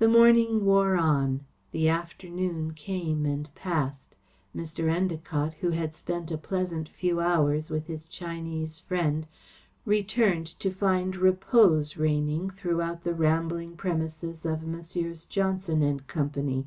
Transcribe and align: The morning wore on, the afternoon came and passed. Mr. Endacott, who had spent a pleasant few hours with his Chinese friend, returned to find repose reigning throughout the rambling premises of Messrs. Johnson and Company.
The 0.00 0.08
morning 0.08 0.64
wore 0.64 0.96
on, 0.96 1.44
the 1.70 1.88
afternoon 1.88 2.72
came 2.72 3.24
and 3.24 3.54
passed. 3.54 4.16
Mr. 4.52 4.86
Endacott, 4.92 5.54
who 5.60 5.70
had 5.70 5.94
spent 5.94 6.32
a 6.32 6.36
pleasant 6.36 6.88
few 6.88 7.20
hours 7.20 7.70
with 7.70 7.86
his 7.86 8.04
Chinese 8.06 8.80
friend, 8.80 9.28
returned 9.86 10.48
to 10.58 10.72
find 10.72 11.14
repose 11.14 11.96
reigning 11.96 12.50
throughout 12.50 13.04
the 13.04 13.14
rambling 13.14 13.76
premises 13.76 14.44
of 14.44 14.64
Messrs. 14.64 15.24
Johnson 15.24 15.82
and 15.84 16.04
Company. 16.08 16.66